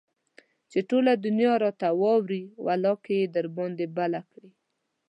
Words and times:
چې 0.71 0.79
ټوله 0.89 1.11
دنيا 1.25 1.53
راته 1.63 1.87
واوړي 2.01 2.43
ولاکه 2.65 3.11
يي 3.19 3.25
راباندى 3.45 3.87
بله 3.97 4.21
کړي 4.31 4.51